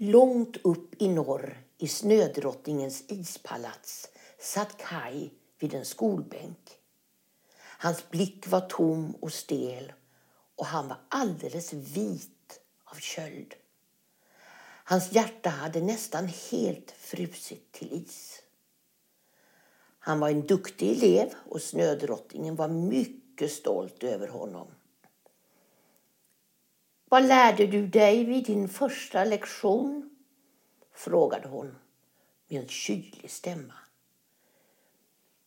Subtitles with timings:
[0.00, 6.78] Långt upp i norr i snödrottningens ispalats satt Kai vid en skolbänk.
[7.58, 9.92] Hans blick var tom och stel
[10.56, 13.54] och han var alldeles vit av köld.
[14.84, 18.42] Hans hjärta hade nästan helt frusit till is.
[19.98, 24.68] Han var en duktig elev och snödrottningen var mycket stolt över honom.
[27.10, 30.10] Vad lärde du dig vid din första lektion?
[30.92, 31.76] frågade hon
[32.48, 33.74] med en kylig stämma.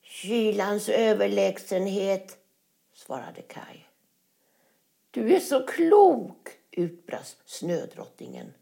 [0.02, 2.38] Kylans överlägsenhet,
[2.94, 3.86] svarade Kai.
[5.12, 8.54] Du är så klok, utbrast snödrottningen.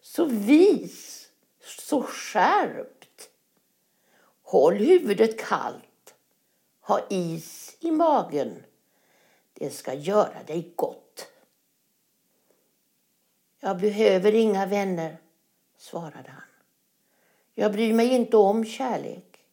[0.00, 1.28] Så vis,
[1.60, 3.30] så skärpt.
[4.42, 6.14] Håll huvudet kallt.
[6.80, 8.62] Ha is i magen.
[9.52, 11.05] Det ska göra dig gott.
[13.60, 15.16] Jag behöver inga vänner,
[15.76, 16.42] svarade han.
[17.54, 19.44] Jag bryr mig inte om kärlek.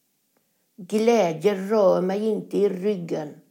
[0.75, 3.41] Glädje rör mig inte i ryggen.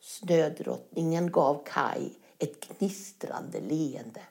[0.00, 4.22] Snödrottningen gav Kai ett gnistrande leende.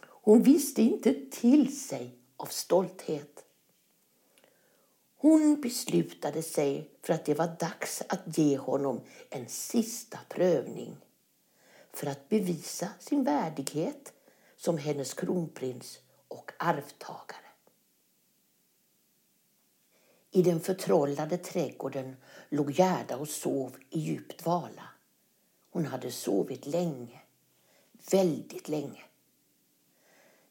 [0.00, 3.44] Hon visste inte till sig av stolthet.
[5.16, 10.96] Hon beslutade sig för att det var dags att ge honom en sista prövning
[11.96, 14.12] för att bevisa sin värdighet
[14.56, 17.44] som hennes kronprins och arvtagare.
[20.30, 22.16] I den förtrollade trädgården
[22.48, 24.88] låg Gerda och sov i djup dvala.
[25.70, 27.20] Hon hade sovit länge,
[28.10, 29.04] väldigt länge.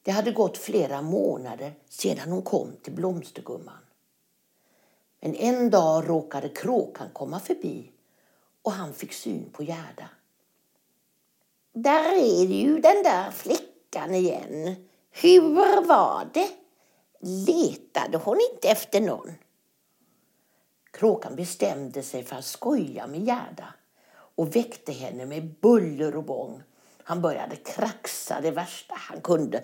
[0.01, 3.85] Det hade gått flera månader sedan hon kom till blomstergumman.
[5.19, 7.91] Men en dag råkade kråkan komma förbi
[8.61, 10.09] och han fick syn på Gerda.
[11.73, 14.75] Där är ju den där flickan igen.
[15.11, 16.49] Hur var det?
[17.19, 19.31] Letade hon inte efter någon?
[20.91, 23.73] Kråkan bestämde sig för att skoja med Gerda
[24.35, 26.63] och väckte henne med buller och bång.
[27.03, 29.63] Han började kraxa det värsta han kunde.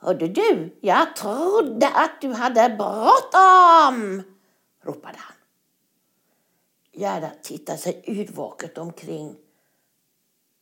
[0.00, 4.22] Hörde du, jag trodde att du hade bråttom,
[4.84, 5.31] ropade han.
[6.92, 9.36] Gerda tittade sig yrvaket omkring.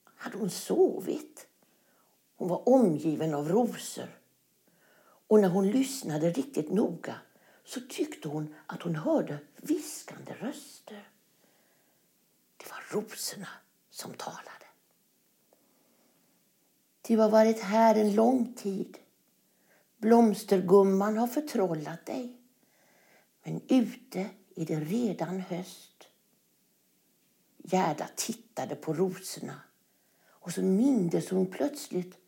[0.04, 1.46] Hade hon sovit?
[2.36, 4.20] Hon var omgiven av rosor.
[5.28, 7.16] Och när hon lyssnade riktigt noga
[7.64, 11.08] så tyckte hon att hon hörde viskande röster.
[12.56, 13.48] Det var rosorna
[13.91, 14.66] som talade.
[17.02, 18.98] Du har varit här en lång tid.
[19.97, 22.36] Blomstergumman har förtrollat dig.
[23.42, 25.90] Men ute är det redan höst.
[27.72, 29.60] Gerda tittade på rosorna
[30.28, 32.19] och så mindes hon plötsligt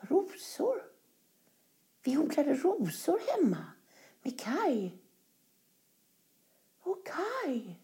[0.00, 0.82] rosor.
[2.02, 3.64] Vi odlade rosor hemma
[4.22, 4.98] med Kaj.
[6.80, 7.80] Och Kaj!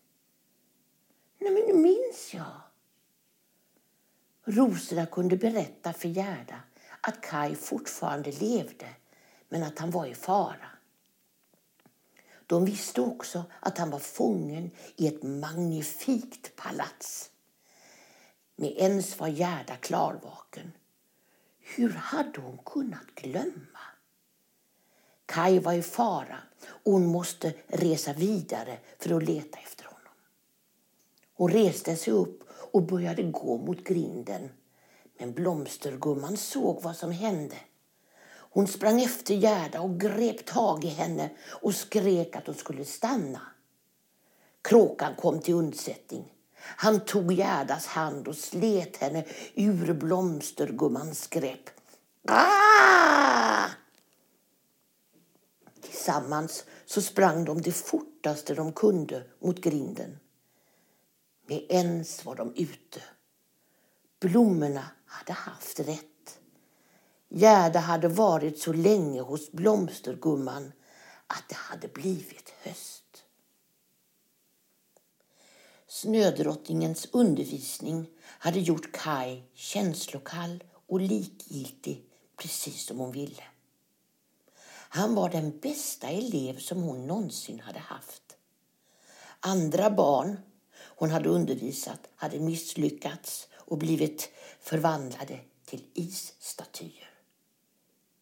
[1.39, 2.61] Nej, men nu minns jag.
[4.45, 6.61] Rosorna kunde berätta för Gerda
[7.01, 8.95] att Kaj fortfarande levde
[9.49, 10.76] men att han var i fara.
[12.47, 17.31] De visste också att han var fången i ett magnifikt palats.
[18.57, 20.73] Med ens var Gerda klarvaken.
[21.61, 23.79] Hur hade hon kunnat glömma?
[25.27, 30.13] Kai var i fara och hon måste resa vidare för att leta efter honom.
[31.35, 34.49] Hon reste sig upp och började gå mot grinden.
[35.19, 37.57] Men blomstergumman såg vad som hände.
[38.57, 41.31] Hon sprang efter Gerda och grep tag i henne
[41.63, 43.41] och skrek att hon skulle stanna.
[44.63, 46.33] Kråkan kom till undsättning.
[46.57, 49.25] Han tog Gerdas hand och slet henne
[49.55, 51.71] ur blomstergummans grepp.
[52.29, 53.69] Ah!
[55.81, 60.19] Tillsammans så sprang de det fortaste de kunde mot grinden.
[61.47, 63.03] Med ens var de ute.
[64.21, 66.16] Blommorna hade haft rätt.
[67.29, 70.73] Gerda hade varit så länge hos blomstergumman
[71.27, 73.25] att det hade blivit höst.
[75.87, 82.05] Snödrottningens undervisning hade gjort Kai känslokall och likgiltig
[82.37, 83.43] precis som hon ville.
[84.89, 88.37] Han var den bästa elev som hon någonsin hade haft.
[89.41, 90.39] Andra barn
[90.79, 94.31] hon hade undervisat hade misslyckats och blivit
[94.61, 97.06] förvandlade till isstatyer.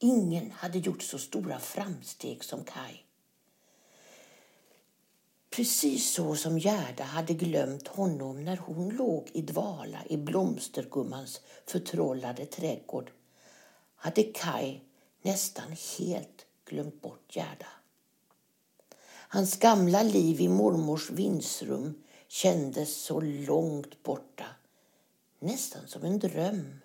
[0.05, 2.95] Ingen hade gjort så stora framsteg som Kai.
[5.51, 12.47] Precis så som Gerda hade glömt honom när hon låg i dvala i blomstergummans förtrollade
[12.47, 13.11] trädgård
[13.97, 14.81] hade Kai
[15.23, 17.69] nästan helt glömt bort Gerda.
[19.07, 24.47] Hans gamla liv i mormors vindsrum kändes så långt borta,
[25.39, 26.84] nästan som en dröm.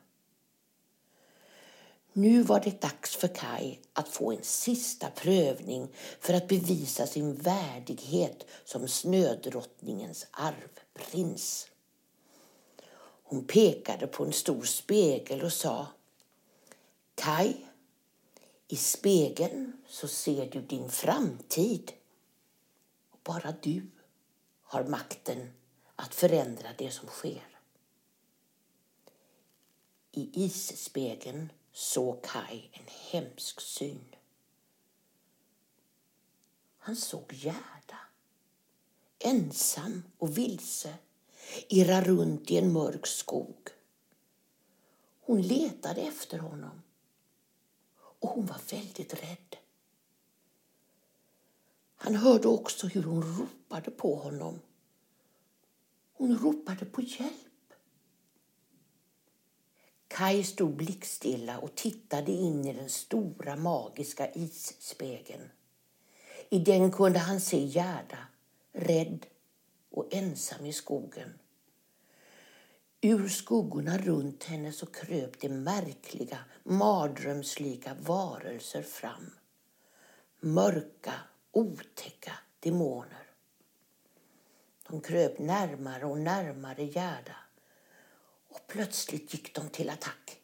[2.13, 5.87] Nu var det dags för Kai att få en sista prövning
[6.19, 11.67] för att bevisa sin värdighet som snödrottningens arvprins.
[13.23, 15.87] Hon pekade på en stor spegel och sa
[17.15, 17.53] Kai,
[18.67, 21.91] i spegeln så ser du din framtid.
[23.11, 23.89] Och bara du
[24.61, 25.53] har makten
[25.95, 27.59] att förändra det som sker.
[30.11, 34.15] I isspegeln såg Kai en hemsk syn.
[36.77, 37.99] Han såg Gerda,
[39.19, 40.93] ensam och vilse,
[41.67, 43.69] irra runt i en mörk skog.
[45.21, 46.81] Hon letade efter honom
[48.19, 49.57] och hon var väldigt rädd.
[51.95, 54.59] Han hörde också hur hon ropade på honom.
[56.13, 57.48] Hon ropade på hjälp.
[60.09, 65.49] Kai stod blickstilla och tittade in i den stora magiska isspegeln.
[66.49, 68.27] I den kunde han se Gerda,
[68.71, 69.25] rädd
[69.89, 71.33] och ensam i skogen.
[73.01, 79.31] Ur skuggorna runt henne så kröp det märkliga, mardrömslika varelser fram.
[80.39, 81.13] Mörka,
[81.51, 83.27] otäcka demoner.
[84.87, 87.35] De kröp närmare och närmare Gerda
[88.49, 90.41] och plötsligt gick de till attack.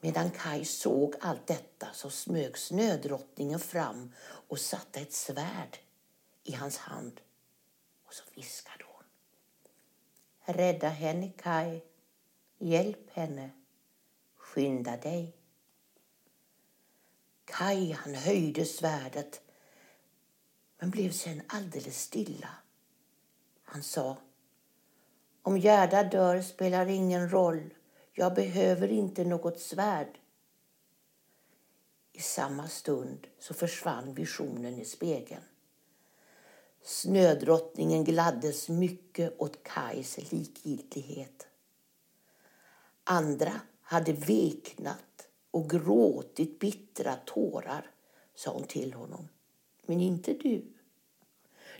[0.00, 5.78] Medan Kai såg allt detta så smög snödrottningen fram och satte ett svärd
[6.44, 7.20] i hans hand.
[8.04, 9.04] Och så viskade hon.
[10.54, 11.80] Rädda henne, Kai.
[12.58, 13.50] Hjälp henne.
[14.36, 15.36] Skynda dig.
[17.44, 19.40] Kai han höjde svärdet
[20.78, 22.50] men blev sen alldeles stilla.
[23.62, 24.16] Han sa
[25.48, 27.74] om Gerda dör spelar ingen roll.
[28.12, 30.18] Jag behöver inte något svärd.
[32.12, 35.42] I samma stund så försvann visionen i spegeln.
[36.82, 41.46] Snödrottningen gladdes mycket åt Kais likgiltighet.
[43.04, 43.52] Andra
[43.82, 47.90] hade veknat och gråtit bittra tårar,
[48.34, 49.28] sa hon till honom.
[49.86, 50.77] Men inte du.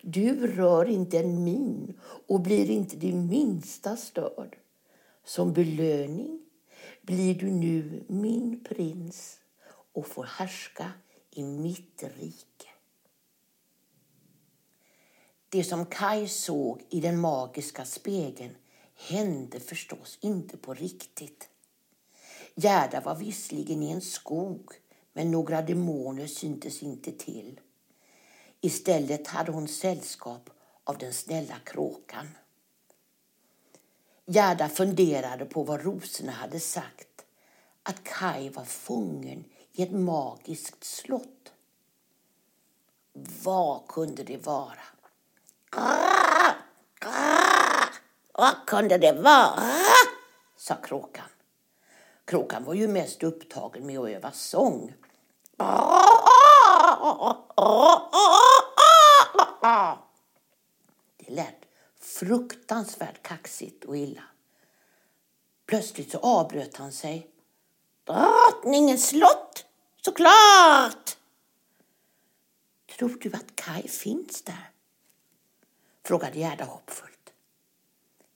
[0.03, 4.57] Du rör inte en min och blir inte det minsta störd.
[5.25, 6.41] Som belöning
[7.03, 9.39] blir du nu min prins
[9.93, 10.93] och får härska
[11.31, 12.69] i mitt rike.
[15.49, 18.55] Det som Kai såg i den magiska spegeln
[18.95, 21.49] hände förstås inte på riktigt.
[22.55, 24.73] Gerda var visserligen i en skog
[25.13, 27.61] men några demoner syntes inte till.
[28.61, 30.51] Istället hade hon sällskap
[30.85, 32.29] av den snälla kråkan.
[34.27, 37.25] Gerda funderade på vad rosorna hade sagt.
[37.83, 41.53] Att Kai var fången i ett magiskt slott.
[43.43, 44.83] Vad kunde det vara?
[48.33, 49.63] Vad kunde det vara?
[50.57, 51.25] sa kråkan.
[52.25, 54.95] Kråkan var ju mest upptagen med att öva sång.
[61.17, 61.65] Det lät
[62.01, 64.23] fruktansvärt kaxigt och illa.
[65.67, 67.31] Plötsligt så avbröt han sig.
[68.05, 69.67] Drottningens slott,
[70.05, 71.17] såklart!
[72.99, 74.71] Tror du att Kai finns där?
[76.05, 77.33] frågade Gerda hoppfullt.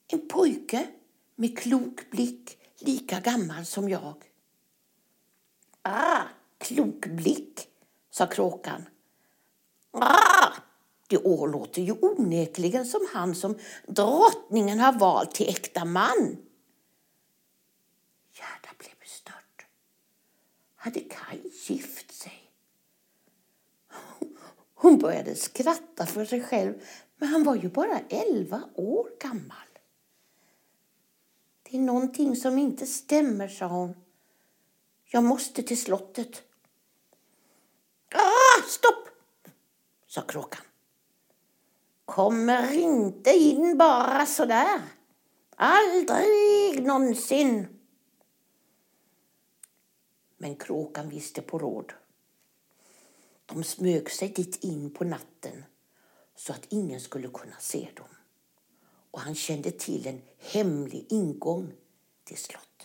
[0.07, 0.87] En pojke
[1.35, 4.23] med klok blick, lika gammal som jag.
[5.81, 6.23] Ah,
[6.57, 7.62] klok blick,
[8.13, 8.85] sa kråkan.
[9.91, 10.53] Ah,
[11.07, 16.37] det låter ju onekligen som han som drottningen har valt till äkta man.
[18.33, 19.65] Gerda blev bestört.
[20.75, 22.51] Hade Kai gift sig?
[24.75, 26.73] Hon började skratta för sig själv,
[27.17, 29.67] men han var ju bara elva år gammal.
[31.63, 33.95] Det är någonting som inte stämmer, sa hon.
[35.05, 36.52] Jag måste till slottet.
[38.73, 39.09] Stopp,
[40.07, 40.61] sa kråkan.
[42.05, 44.81] Kommer inte in bara så där.
[45.55, 47.67] Aldrig någonsin.
[50.37, 51.93] Men kråkan visste på råd.
[53.45, 55.65] De smög sig dit in på natten
[56.35, 58.09] så att ingen skulle kunna se dem.
[59.11, 61.73] Och han kände till en hemlig ingång
[62.23, 62.82] till slottet.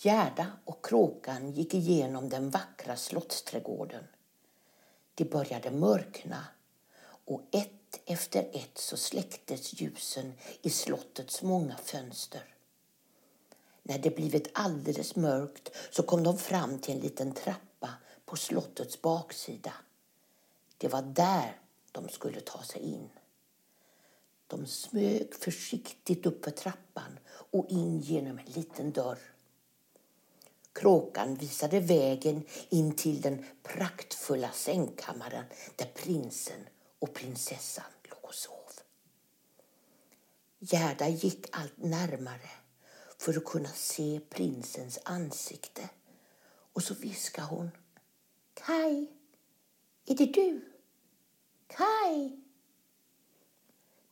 [0.00, 4.04] Gerda och kråkan gick igenom den vackra slottsträdgården.
[5.14, 6.44] Det började mörkna
[7.02, 12.54] och ett efter ett så släcktes ljusen i slottets många fönster.
[13.82, 17.90] När det blivit alldeles mörkt så kom de fram till en liten trappa
[18.24, 19.72] på slottets baksida.
[20.78, 21.60] Det var där
[21.92, 23.08] de skulle ta sig in.
[24.46, 29.37] De smög försiktigt upp för trappan och in genom en liten dörr.
[30.78, 35.44] Kråkan visade vägen in till den praktfulla sängkammaren
[35.76, 36.60] där prinsen
[36.98, 38.70] och prinsessan låg och sov.
[40.58, 42.50] Gerda gick allt närmare
[43.18, 45.88] för att kunna se prinsens ansikte.
[46.72, 47.70] Och så viskade hon.
[48.54, 49.06] Kai,
[50.06, 50.72] är det du?
[51.66, 52.42] Kai?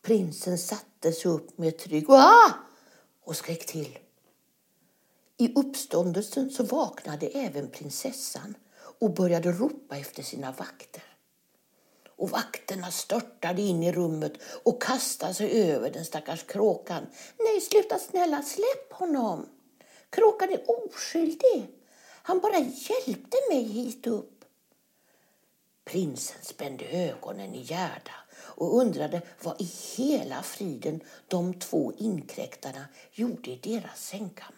[0.02, 2.06] Prinsen satte sig upp med ett rygg
[3.24, 3.98] och skrek till.
[5.38, 8.54] I uppståndelsen så vaknade även prinsessan
[8.98, 11.02] och började ropa efter sina vakter.
[12.16, 14.32] Och vakterna störtade in i rummet
[14.64, 17.06] och kastade sig över den stackars kråkan.
[17.38, 19.48] Nej, sluta snälla, släpp honom!
[20.10, 21.66] Kråkan är oskyldig.
[22.22, 24.44] Han bara hjälpte mig hit upp.
[25.84, 33.50] Prinsen spände ögonen i Gerda och undrade vad i hela friden de två inkräktarna gjorde
[33.50, 34.55] i deras sängkammare.